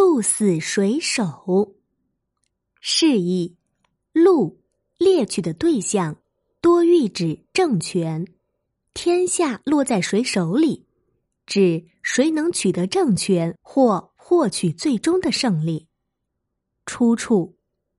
[0.00, 1.74] 鹿死谁手？
[2.80, 3.56] 示意
[4.12, 4.60] 鹿
[4.96, 6.18] 猎取的对象
[6.60, 8.24] 多喻指政权，
[8.94, 10.86] 天下落在谁手里，
[11.46, 15.88] 指谁能取得政权或获取最终的胜利。
[16.86, 17.56] 出处：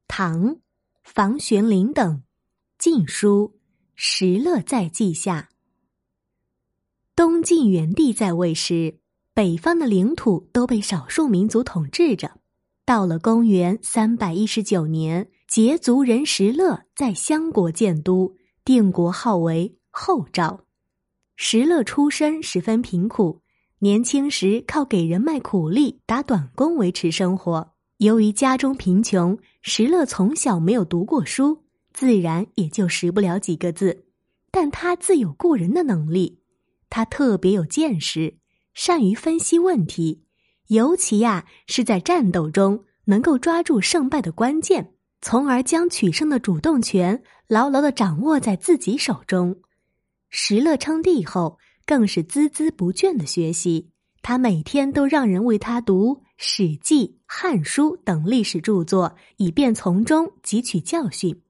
[0.07, 0.61] 唐
[1.03, 2.15] 房玄龄等
[2.77, 3.55] 《晋书·
[3.93, 5.49] 石勒在记下。
[7.13, 8.98] 东晋元帝在位时。
[9.39, 12.29] 北方的领土都被少数民族统治着。
[12.85, 18.35] 到了公元三百一十九年，羯族人石勒在襄国建都，
[18.65, 20.65] 定国号为后赵。
[21.37, 23.41] 石勒出身十分贫苦，
[23.79, 27.71] 年轻时靠给人卖苦力、打短工维持生活。
[27.99, 31.63] 由于家中贫穷，石勒从小没有读过书，
[31.93, 34.03] 自然也就识不了几个字。
[34.51, 36.41] 但他自有过人的能力，
[36.89, 38.38] 他特别有见识。
[38.73, 40.23] 善于分析问题，
[40.67, 49.59] 尤其呀是在战斗中能够抓住胜败的关键，从而将取胜的主动权牢牢的掌握在自己手中。
[50.29, 53.89] 石勒称帝后，更是孜孜不倦的学习，
[54.21, 61.41] 他每天都让人为他读《史记》《汉书》等历史著作，以便从中汲取教训。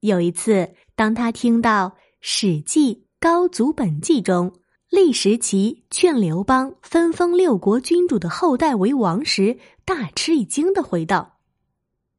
[0.00, 1.88] 有一次，当他听到
[2.20, 4.54] 《史记·高祖本纪》中。
[4.94, 11.40] 立时齐劝刘邦分封六国君主的后代为王时，大吃一惊的回道：“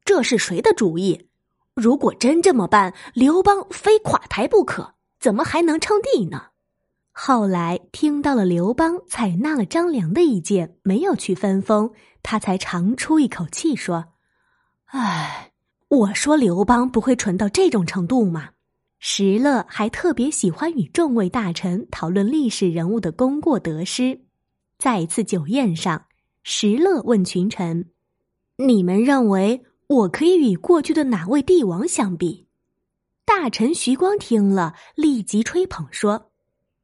[0.04, 1.30] 这是谁的主意？
[1.74, 6.48] 如果真这么办，刘邦非垮台不可，怎么还能称帝呢？”
[7.12, 11.90] 后来听到了刘邦采纳了张良的意见，没有去分封，
[12.22, 14.04] 他才长出一口气说
[14.92, 15.52] ：“唉，
[15.88, 18.50] 我说刘邦不会蠢到这种程度吗？”
[19.08, 24.22] 石勒还特别喜欢与众位大臣讨论历史人物的功过得失。
[24.78, 26.06] 在一次酒宴上，
[26.42, 27.92] 石勒问群臣
[28.58, 32.48] ：“你们认为我可以与过去的哪位帝王相比？”
[33.24, 36.32] 大臣徐光听了，立即吹捧说：“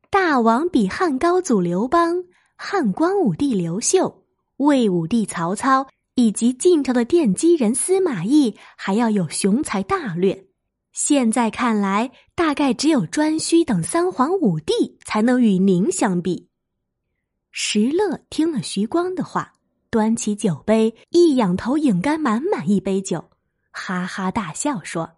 [0.08, 2.22] 大王比汉高祖刘邦、
[2.54, 4.22] 汉光武帝刘秀、
[4.58, 10.46] 魏武帝曹操以及晋朝的奠基人司马懿还要有雄才大略。”
[10.92, 16.48] 现在看来，大概只有颛顼等三皇五帝才能与您相比。
[17.50, 19.54] 石勒听了徐光的话，
[19.88, 23.31] 端起酒杯，一仰头饮干满满一杯酒，
[23.70, 25.12] 哈哈大笑说：“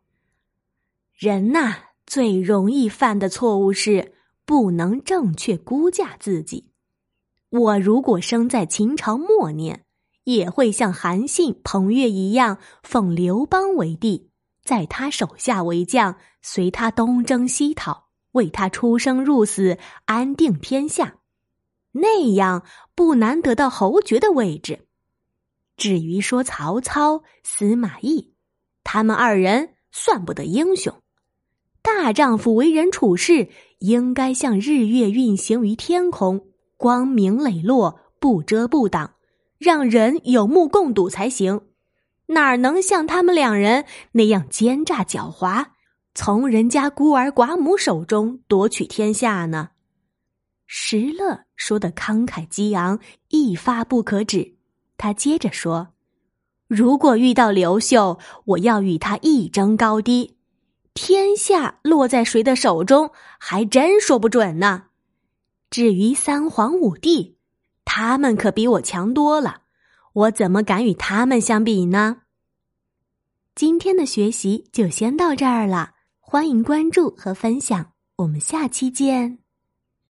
[1.19, 1.77] 人呐，
[2.07, 4.15] 最容易犯的错误是
[4.45, 6.71] 不能正确估价自己。
[7.51, 9.85] 我如果生在秦朝末年，
[10.23, 14.31] 也会像韩信、彭越一样，奉刘邦为帝。”
[14.65, 21.19] 在他手下为将，随他东征西讨，为他出生入死，安定天下，
[21.93, 22.65] 那样
[22.95, 24.87] 不难得到侯爵的位置。
[25.77, 28.33] 至于说曹操、司马懿，
[28.83, 30.95] 他们二人算不得英雄。
[31.83, 33.51] 大丈夫为人处事，
[33.81, 36.47] 应该像日月运行于天空，
[36.79, 39.17] 光明磊落，不遮不挡，
[39.59, 41.61] 让人有目共睹才行。
[42.27, 45.67] 哪能像他们两人那样奸诈狡猾，
[46.15, 49.71] 从人家孤儿寡母手中夺取天下呢？
[50.67, 52.99] 石勒说的慷慨激昂，
[53.29, 54.55] 一发不可止。
[54.97, 55.89] 他接着说
[56.67, 60.39] ：“如果遇到刘秀，我要与他一争高低，
[60.95, 64.85] 天下落在谁的手中，还真说不准呢。
[65.69, 67.37] 至于三皇五帝，
[67.85, 69.63] 他们可比我强多了。”
[70.15, 72.23] 我怎么敢与他们相比呢？
[73.55, 79.44] 今天的学习就先到这儿了，欢迎关注和分享，我们下期见。